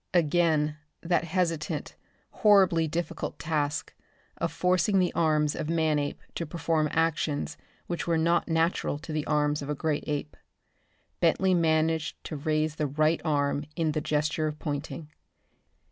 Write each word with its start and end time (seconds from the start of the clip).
Again 0.15 0.77
that 1.01 1.25
hesitant, 1.25 1.95
horribly 2.41 2.87
difficult 2.87 3.37
task, 3.37 3.93
of 4.37 4.51
forcing 4.51 4.97
the 4.97 5.13
arms 5.13 5.53
of 5.55 5.69
Manape 5.69 6.19
to 6.33 6.47
perform 6.47 6.87
actions 6.89 7.55
which 7.85 8.07
were 8.07 8.17
not 8.17 8.47
natural 8.47 8.97
to 8.97 9.13
the 9.13 9.27
arms 9.27 9.61
of 9.61 9.69
a 9.69 9.75
great 9.75 10.05
ape. 10.07 10.35
Bentley 11.19 11.53
managed 11.53 12.15
to 12.23 12.35
raise 12.35 12.77
the 12.77 12.87
right 12.87 13.21
arm 13.23 13.65
in 13.75 13.91
the 13.91 14.01
gesture 14.01 14.47
of 14.47 14.57
pointing. 14.57 15.09